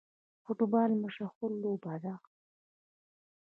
[0.43, 2.13] فوټبال مشهوره لوبه ده